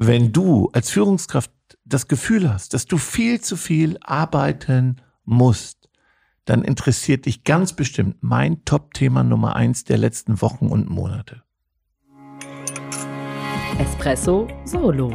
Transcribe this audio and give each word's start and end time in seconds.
Wenn 0.00 0.30
du 0.30 0.70
als 0.72 0.90
Führungskraft 0.90 1.50
das 1.84 2.06
Gefühl 2.06 2.48
hast, 2.48 2.72
dass 2.72 2.86
du 2.86 2.98
viel 2.98 3.40
zu 3.40 3.56
viel 3.56 3.98
arbeiten 4.00 5.00
musst, 5.24 5.90
dann 6.44 6.62
interessiert 6.62 7.26
dich 7.26 7.42
ganz 7.42 7.72
bestimmt 7.72 8.18
mein 8.20 8.64
Top-Thema 8.64 9.24
Nummer 9.24 9.56
eins 9.56 9.82
der 9.82 9.98
letzten 9.98 10.40
Wochen 10.40 10.68
und 10.68 10.88
Monate. 10.88 11.42
Espresso 13.80 14.46
Solo. 14.64 15.12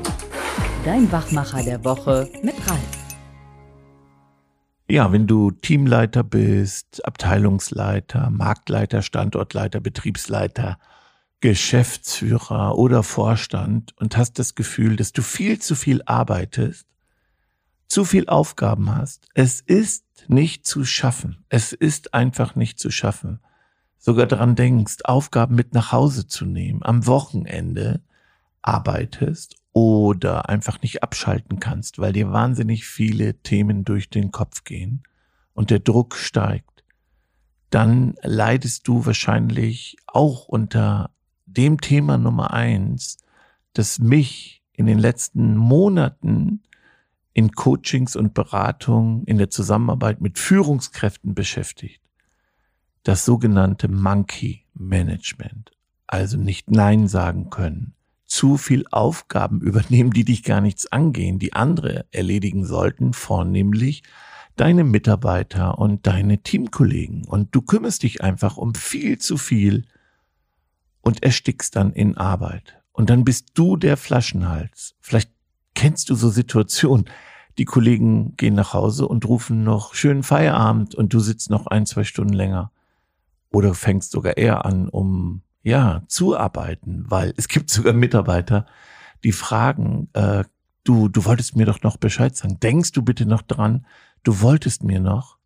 Dein 0.83 1.09
Wachmacher 1.13 1.63
der 1.63 1.85
Woche 1.85 2.29
mit 2.43 2.55
Ralf. 2.69 2.81
Ja, 4.89 5.13
wenn 5.13 5.27
du 5.27 5.51
Teamleiter 5.51 6.25
bist, 6.25 7.05
Abteilungsleiter, 7.05 8.29
Marktleiter, 8.31 9.01
Standortleiter, 9.01 9.79
Betriebsleiter, 9.79 10.77
Geschäftsführer 11.43 12.77
oder 12.77 13.03
Vorstand 13.03 13.93
und 13.97 14.15
hast 14.15 14.39
das 14.39 14.55
Gefühl, 14.55 14.95
dass 14.95 15.11
du 15.11 15.21
viel 15.21 15.59
zu 15.59 15.75
viel 15.75 16.01
arbeitest, 16.05 16.87
zu 17.89 18.05
viel 18.05 18.29
Aufgaben 18.29 18.95
hast, 18.95 19.27
es 19.33 19.59
ist 19.59 20.05
nicht 20.29 20.65
zu 20.65 20.85
schaffen. 20.85 21.43
Es 21.49 21.73
ist 21.73 22.13
einfach 22.13 22.55
nicht 22.55 22.79
zu 22.79 22.91
schaffen. 22.91 23.41
Sogar 23.97 24.25
daran 24.25 24.55
denkst, 24.55 24.99
Aufgaben 25.03 25.55
mit 25.55 25.73
nach 25.73 25.91
Hause 25.91 26.27
zu 26.27 26.45
nehmen, 26.45 26.81
am 26.81 27.07
Wochenende 27.07 27.99
arbeitest 28.61 29.57
oder 29.73 30.47
einfach 30.47 30.81
nicht 30.81 31.03
abschalten 31.03 31.59
kannst, 31.59 31.99
weil 31.99 32.13
dir 32.13 32.31
wahnsinnig 32.31 32.85
viele 32.85 33.33
Themen 33.41 33.83
durch 33.83 34.09
den 34.09 34.31
Kopf 34.31 34.63
gehen 34.63 35.03
und 35.53 35.71
der 35.71 35.79
Druck 35.79 36.15
steigt, 36.15 36.85
dann 37.69 38.15
leidest 38.21 38.87
du 38.87 39.05
wahrscheinlich 39.05 39.97
auch 40.07 40.47
unter 40.47 41.09
dem 41.53 41.79
Thema 41.79 42.17
Nummer 42.17 42.53
eins, 42.53 43.17
das 43.73 43.99
mich 43.99 44.63
in 44.73 44.85
den 44.85 44.99
letzten 44.99 45.55
Monaten 45.55 46.63
in 47.33 47.51
Coachings 47.51 48.15
und 48.15 48.33
Beratungen 48.33 49.23
in 49.25 49.37
der 49.37 49.49
Zusammenarbeit 49.49 50.21
mit 50.21 50.37
Führungskräften 50.37 51.33
beschäftigt. 51.33 52.01
Das 53.03 53.25
sogenannte 53.25 53.87
Monkey 53.87 54.65
Management. 54.73 55.71
Also 56.07 56.37
nicht 56.37 56.69
Nein 56.69 57.07
sagen 57.07 57.49
können. 57.49 57.93
Zu 58.25 58.57
viel 58.57 58.85
Aufgaben 58.91 59.61
übernehmen, 59.61 60.11
die 60.11 60.25
dich 60.25 60.43
gar 60.43 60.61
nichts 60.61 60.91
angehen, 60.91 61.39
die 61.39 61.53
andere 61.53 62.05
erledigen 62.11 62.65
sollten, 62.65 63.13
vornehmlich 63.13 64.03
deine 64.55 64.83
Mitarbeiter 64.83 65.79
und 65.79 66.05
deine 66.05 66.39
Teamkollegen. 66.43 67.25
Und 67.25 67.55
du 67.55 67.61
kümmerst 67.61 68.03
dich 68.03 68.23
einfach 68.23 68.57
um 68.57 68.75
viel 68.75 69.17
zu 69.17 69.37
viel 69.37 69.85
und 71.03 71.21
erstickst 71.21 71.75
dann 71.75 71.93
in 71.93 72.17
Arbeit. 72.17 72.81
Und 72.91 73.11
dann 73.11 73.23
bist 73.23 73.51
du 73.53 73.77
der 73.77 73.97
Flaschenhals. 73.97 74.95
Vielleicht 74.99 75.29
Kennst 75.75 76.09
du 76.09 76.15
so 76.15 76.29
Situationen? 76.29 77.05
Die 77.57 77.65
Kollegen 77.65 78.35
gehen 78.35 78.55
nach 78.55 78.73
Hause 78.73 79.07
und 79.07 79.27
rufen 79.27 79.63
noch 79.63 79.93
schönen 79.93 80.23
Feierabend 80.23 80.95
und 80.95 81.13
du 81.13 81.19
sitzt 81.19 81.49
noch 81.49 81.67
ein, 81.67 81.85
zwei 81.85 82.03
Stunden 82.03 82.33
länger. 82.33 82.71
Oder 83.51 83.75
fängst 83.75 84.11
sogar 84.11 84.37
eher 84.37 84.65
an, 84.65 84.89
um 84.89 85.43
ja, 85.61 86.03
zu 86.07 86.37
arbeiten, 86.37 87.05
weil 87.07 87.33
es 87.37 87.47
gibt 87.47 87.69
sogar 87.69 87.93
Mitarbeiter, 87.93 88.65
die 89.23 89.31
fragen, 89.31 90.09
äh, 90.13 90.43
du, 90.83 91.07
du 91.07 91.25
wolltest 91.25 91.55
mir 91.55 91.65
doch 91.65 91.83
noch 91.83 91.97
Bescheid 91.97 92.35
sagen. 92.35 92.59
Denkst 92.59 92.91
du 92.91 93.03
bitte 93.03 93.25
noch 93.25 93.43
dran, 93.43 93.85
du 94.23 94.41
wolltest 94.41 94.83
mir 94.83 94.99
noch? 94.99 95.37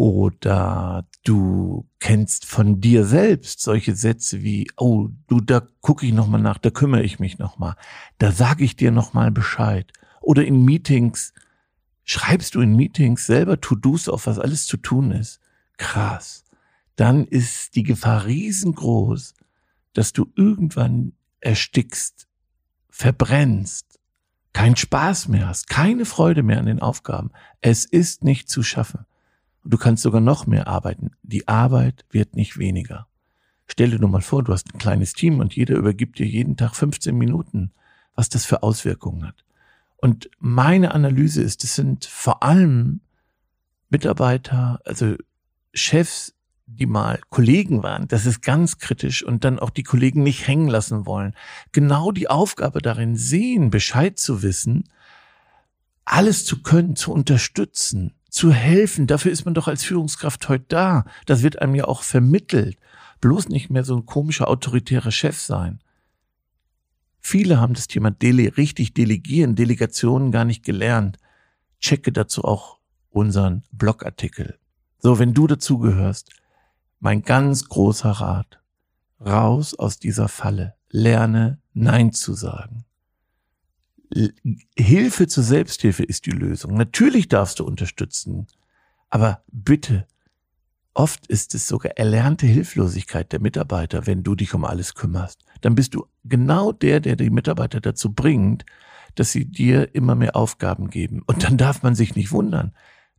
Oder 0.00 1.06
du 1.24 1.86
kennst 1.98 2.46
von 2.46 2.80
dir 2.80 3.04
selbst 3.04 3.60
solche 3.60 3.94
Sätze 3.94 4.42
wie, 4.42 4.66
oh, 4.78 5.10
du, 5.26 5.42
da 5.42 5.60
gucke 5.82 6.06
ich 6.06 6.14
nochmal 6.14 6.40
nach, 6.40 6.56
da 6.56 6.70
kümmere 6.70 7.02
ich 7.02 7.18
mich 7.18 7.38
nochmal, 7.38 7.74
da 8.16 8.32
sage 8.32 8.64
ich 8.64 8.76
dir 8.76 8.92
nochmal 8.92 9.30
Bescheid. 9.30 9.92
Oder 10.22 10.46
in 10.46 10.64
Meetings, 10.64 11.34
schreibst 12.02 12.54
du 12.54 12.62
in 12.62 12.76
Meetings 12.76 13.26
selber 13.26 13.60
To-Dos 13.60 14.08
auf, 14.08 14.26
was 14.26 14.38
alles 14.38 14.64
zu 14.64 14.78
tun 14.78 15.10
ist. 15.10 15.38
Krass. 15.76 16.44
Dann 16.96 17.26
ist 17.26 17.76
die 17.76 17.82
Gefahr 17.82 18.24
riesengroß, 18.24 19.34
dass 19.92 20.14
du 20.14 20.32
irgendwann 20.34 21.12
erstickst, 21.40 22.26
verbrennst, 22.88 24.00
keinen 24.54 24.76
Spaß 24.76 25.28
mehr 25.28 25.48
hast, 25.48 25.68
keine 25.68 26.06
Freude 26.06 26.42
mehr 26.42 26.58
an 26.58 26.64
den 26.64 26.80
Aufgaben. 26.80 27.32
Es 27.60 27.84
ist 27.84 28.24
nicht 28.24 28.48
zu 28.48 28.62
schaffen. 28.62 29.04
Du 29.64 29.76
kannst 29.76 30.02
sogar 30.02 30.20
noch 30.20 30.46
mehr 30.46 30.66
arbeiten. 30.66 31.12
Die 31.22 31.48
Arbeit 31.48 32.04
wird 32.10 32.34
nicht 32.34 32.58
weniger. 32.58 33.06
Stell 33.66 33.90
dir 33.90 33.98
nur 33.98 34.10
mal 34.10 34.22
vor, 34.22 34.42
du 34.42 34.52
hast 34.52 34.74
ein 34.74 34.78
kleines 34.78 35.12
Team 35.12 35.38
und 35.38 35.54
jeder 35.54 35.76
übergibt 35.76 36.18
dir 36.18 36.26
jeden 36.26 36.56
Tag 36.56 36.74
15 36.74 37.16
Minuten, 37.16 37.72
was 38.14 38.28
das 38.28 38.44
für 38.44 38.62
Auswirkungen 38.62 39.26
hat. 39.26 39.44
Und 39.98 40.30
meine 40.38 40.92
Analyse 40.92 41.42
ist, 41.42 41.62
es 41.62 41.76
sind 41.76 42.06
vor 42.06 42.42
allem 42.42 43.00
Mitarbeiter, 43.90 44.80
also 44.84 45.14
Chefs, 45.72 46.34
die 46.66 46.86
mal 46.86 47.20
Kollegen 47.30 47.82
waren, 47.82 48.08
das 48.08 48.26
ist 48.26 48.42
ganz 48.42 48.78
kritisch 48.78 49.22
und 49.22 49.44
dann 49.44 49.58
auch 49.58 49.70
die 49.70 49.82
Kollegen 49.82 50.22
nicht 50.22 50.46
hängen 50.46 50.68
lassen 50.68 51.04
wollen. 51.04 51.34
Genau 51.72 52.12
die 52.12 52.28
Aufgabe 52.28 52.80
darin 52.80 53.16
sehen, 53.16 53.70
Bescheid 53.70 54.18
zu 54.18 54.42
wissen, 54.42 54.84
alles 56.04 56.44
zu 56.44 56.62
können, 56.62 56.96
zu 56.96 57.12
unterstützen, 57.12 58.14
zu 58.30 58.52
helfen. 58.52 59.06
Dafür 59.06 59.32
ist 59.32 59.44
man 59.44 59.54
doch 59.54 59.68
als 59.68 59.84
Führungskraft 59.84 60.48
heute 60.48 60.64
da. 60.68 61.04
Das 61.26 61.42
wird 61.42 61.60
einem 61.60 61.74
ja 61.74 61.84
auch 61.84 62.02
vermittelt. 62.02 62.78
Bloß 63.20 63.48
nicht 63.48 63.70
mehr 63.70 63.84
so 63.84 63.96
ein 63.96 64.06
komischer 64.06 64.48
autoritärer 64.48 65.10
Chef 65.10 65.38
sein. 65.38 65.80
Viele 67.20 67.60
haben 67.60 67.74
das 67.74 67.86
Thema 67.86 68.10
Dele 68.10 68.56
richtig 68.56 68.94
delegieren, 68.94 69.54
Delegationen 69.54 70.32
gar 70.32 70.44
nicht 70.44 70.64
gelernt. 70.64 71.18
Checke 71.78 72.12
dazu 72.12 72.44
auch 72.44 72.78
unseren 73.10 73.64
Blogartikel. 73.72 74.58
So, 74.98 75.18
wenn 75.18 75.34
du 75.34 75.46
dazugehörst, 75.46 76.30
mein 76.98 77.22
ganz 77.22 77.68
großer 77.68 78.10
Rat. 78.10 78.60
Raus 79.20 79.78
aus 79.78 79.98
dieser 79.98 80.28
Falle. 80.28 80.74
Lerne 80.88 81.60
Nein 81.72 82.12
zu 82.12 82.34
sagen. 82.34 82.84
Hilfe 84.76 85.26
zur 85.28 85.44
Selbsthilfe 85.44 86.02
ist 86.02 86.26
die 86.26 86.32
Lösung. 86.32 86.74
Natürlich 86.74 87.28
darfst 87.28 87.60
du 87.60 87.64
unterstützen, 87.64 88.46
aber 89.08 89.42
bitte, 89.50 90.06
oft 90.94 91.26
ist 91.28 91.54
es 91.54 91.68
sogar 91.68 91.92
erlernte 91.92 92.46
Hilflosigkeit 92.46 93.32
der 93.32 93.40
Mitarbeiter, 93.40 94.06
wenn 94.06 94.22
du 94.22 94.34
dich 94.34 94.54
um 94.54 94.64
alles 94.64 94.94
kümmerst. 94.94 95.44
Dann 95.60 95.74
bist 95.74 95.94
du 95.94 96.06
genau 96.24 96.72
der, 96.72 97.00
der 97.00 97.16
die 97.16 97.30
Mitarbeiter 97.30 97.80
dazu 97.80 98.12
bringt, 98.12 98.64
dass 99.14 99.32
sie 99.32 99.44
dir 99.44 99.94
immer 99.94 100.14
mehr 100.14 100.36
Aufgaben 100.36 100.90
geben. 100.90 101.22
Und 101.26 101.44
dann 101.44 101.56
darf 101.56 101.82
man 101.82 101.94
sich 101.94 102.14
nicht 102.14 102.32
wundern, 102.32 102.72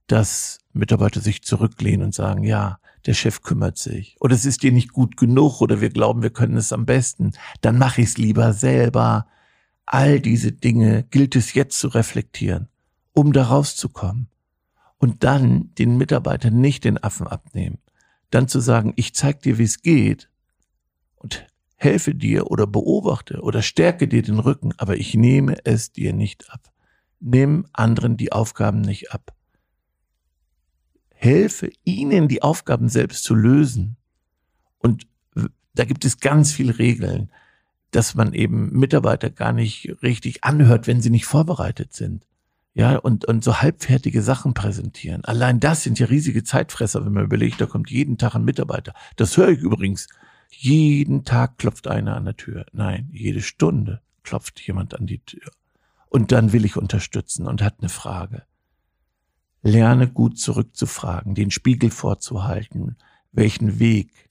dass 0.07 0.59
Mitarbeiter 0.74 1.22
sich 1.22 1.44
zurücklehnen 1.44 2.07
und 2.07 2.13
sagen, 2.13 2.44
ja, 2.44 2.80
der 3.06 3.13
Chef 3.13 3.41
kümmert 3.41 3.78
sich. 3.78 4.16
Oder 4.19 4.35
es 4.35 4.46
ist 4.46 4.63
dir 4.63 4.72
nicht 4.72 4.94
gut 4.94 5.18
genug 5.18 5.62
oder 5.62 5.81
wir 5.81 5.90
glauben, 5.90 6.22
wir 6.22 6.30
können 6.30 6.57
es 6.57 6.72
am 6.72 6.85
besten. 6.85 7.31
Dann 7.62 7.78
mache 7.78 8.01
ich 8.01 8.09
es 8.09 8.18
lieber 8.18 8.53
selber. 8.53 9.28
All 9.94 10.22
diese 10.22 10.53
Dinge 10.53 11.03
gilt 11.12 11.35
es 11.35 11.53
jetzt 11.53 11.78
zu 11.78 11.90
reflektieren, 11.90 12.69
um 13.12 13.34
da 13.34 13.44
rauszukommen. 13.44 14.29
Und 14.97 15.25
dann 15.25 15.75
den 15.75 15.97
Mitarbeitern 15.97 16.62
nicht 16.62 16.85
den 16.85 16.97
Affen 16.97 17.28
abnehmen. 17.28 17.78
Dann 18.30 18.47
zu 18.47 18.62
sagen, 18.62 18.94
ich 18.96 19.13
zeig 19.13 19.41
dir, 19.41 19.57
wie 19.57 19.66
es 19.66 19.81
geht 19.81 20.30
und 21.16 21.46
helfe 21.75 22.16
dir 22.16 22.50
oder 22.50 22.68
beobachte 22.68 23.41
oder 23.41 23.62
stärke 23.62 24.07
dir 24.07 24.22
den 24.22 24.40
Rücken, 24.40 24.72
aber 24.78 24.96
ich 24.96 25.13
nehme 25.13 25.57
es 25.66 25.91
dir 25.91 26.13
nicht 26.13 26.50
ab. 26.53 26.72
Nimm 27.19 27.66
anderen 27.74 28.16
die 28.16 28.31
Aufgaben 28.31 28.80
nicht 28.80 29.12
ab. 29.12 29.35
Helfe 31.09 31.69
ihnen, 31.84 32.30
die 32.30 32.44
Aufgaben 32.44 32.88
selbst 32.88 33.25
zu 33.25 33.35
lösen. 33.35 33.97
Und 34.78 35.06
da 35.74 35.84
gibt 35.84 36.06
es 36.06 36.22
ganz 36.22 36.53
viele 36.53 36.80
Regeln 36.80 37.30
dass 37.91 38.16
man 38.16 38.34
eben 38.34 38.72
Mitarbeiter 38.72 39.29
gar 39.29 39.53
nicht 39.53 39.97
richtig 40.01 40.44
anhört, 40.44 40.88
wenn 40.88 41.01
sie 41.01 41.10
nicht 41.10 41.25
vorbereitet 41.25 41.94
sind. 41.94 42.25
Ja, 42.74 42.95
und, 42.95 43.25
und 43.25 43.44
so 43.44 43.62
halbfertige 43.62 44.21
Sachen 44.21 44.54
präsentieren. 44.54 45.25
Allein 45.25 45.60
das 45.60 45.83
sind 45.83 46.00
ja 46.00 46.06
riesige 46.07 46.45
Zeitfresser, 46.45 47.06
wenn 47.06 47.12
man 47.12 47.25
überlegt, 47.25 47.60
da 47.60 47.65
kommt 47.65 47.92
jeden 47.92 48.18
Tag 48.18 48.33
ein 48.33 48.45
Mitarbeiter. 48.45 48.94
Das 49.18 49.36
höre 49.36 49.50
ich 49.50 49.60
übrigens. 49.60 50.07
Jeden 50.50 51.25
Tag 51.25 51.57
klopft 51.57 51.88
einer 51.88 52.15
an 52.15 52.25
der 52.25 52.38
Tür. 52.38 52.65
Nein, 52.71 53.10
jede 53.12 53.42
Stunde 53.42 54.01
klopft 54.24 54.60
jemand 54.65 54.98
an 54.98 55.06
die 55.06 55.19
Tür. 55.19 55.51
Und 56.07 56.31
dann 56.31 56.54
will 56.54 56.63
ich 56.63 56.77
unterstützen 56.77 57.45
und 57.45 57.62
hat 57.62 57.75
eine 57.80 57.89
Frage. 57.89 58.44
Lerne 59.63 60.07
gut 60.07 60.39
zurückzufragen, 60.39 61.36
den 61.36 61.51
Spiegel 61.51 61.89
vorzuhalten, 61.89 62.95
welchen 63.31 63.80
Weg. 63.80 64.30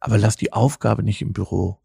Aber 0.00 0.18
lass 0.18 0.36
die 0.36 0.52
Aufgabe 0.52 1.02
nicht 1.02 1.22
im 1.22 1.32
Büro 1.32 1.78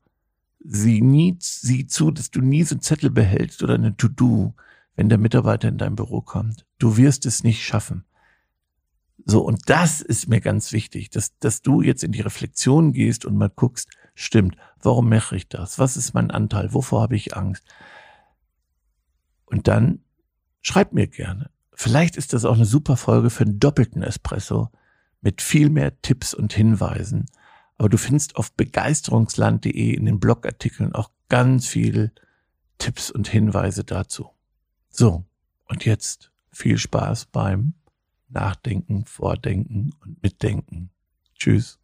sieh 0.60 1.02
nie, 1.02 1.38
sieh 1.40 1.88
zu, 1.88 2.12
dass 2.12 2.32
du 2.32 2.42
nie 2.42 2.64
so 2.64 2.76
einen 2.76 2.82
Zettel 2.82 3.10
behältst 3.10 3.64
oder 3.64 3.76
eine 3.76 3.96
To-Do, 3.96 4.54
wenn 4.96 5.10
der 5.10 5.18
Mitarbeiter 5.18 5.70
in 5.70 5.78
dein 5.78 5.96
Büro 5.96 6.22
kommt. 6.22 6.66
Du 6.78 6.98
wirst 6.98 7.26
es 7.26 7.44
nicht 7.44 7.64
schaffen. 7.64 8.04
So, 9.26 9.42
und 9.42 9.70
das 9.70 10.02
ist 10.02 10.28
mir 10.28 10.42
ganz 10.42 10.72
wichtig, 10.72 11.10
dass, 11.10 11.38
dass 11.40 11.62
du 11.62 11.82
jetzt 11.82 12.04
in 12.04 12.12
die 12.12 12.22
Reflexion 12.22 12.94
gehst 12.94 13.26
und 13.26 13.36
mal 13.36 13.50
guckst, 13.50 13.90
stimmt, 14.16 14.56
warum 14.82 15.10
mache 15.10 15.36
ich 15.36 15.48
das? 15.48 15.80
Was 15.80 15.98
ist 15.98 16.14
mein 16.14 16.32
Anteil? 16.32 16.74
Wovor 16.74 17.02
habe 17.02 17.16
ich 17.16 17.36
Angst? 17.36 17.64
Und 19.46 19.68
dann 19.68 20.00
schreibt 20.62 20.94
mir 20.94 21.08
gerne. 21.08 21.50
Vielleicht 21.74 22.18
ist 22.18 22.34
das 22.34 22.46
auch 22.46 22.56
eine 22.56 22.66
super 22.66 22.98
Folge 22.98 23.30
für 23.30 23.44
einen 23.44 23.60
doppelten 23.60 24.04
Espresso 24.04 24.70
mit 25.22 25.42
viel 25.42 25.70
mehr 25.70 26.02
Tipps 26.02 26.34
und 26.34 26.54
Hinweisen. 26.54 27.26
Aber 27.80 27.88
du 27.88 27.98
findest 27.98 28.36
auf 28.36 28.52
begeisterungsland.de 28.52 29.94
in 29.94 30.06
den 30.06 30.20
Blogartikeln 30.20 30.94
auch 30.94 31.12
ganz 31.30 31.66
viel 31.66 32.12
Tipps 32.78 33.10
und 33.10 33.30
Hinweise 33.30 33.86
dazu. 33.86 34.30
So, 34.90 35.24
und 35.66 35.86
jetzt 35.86 36.32
viel 36.52 36.78
Spaß 36.78 37.28
beim 37.28 37.74
Nachdenken, 38.28 39.06
Vordenken 39.06 39.94
und 40.02 40.22
Mitdenken. 40.22 40.90
Tschüss. 41.36 41.79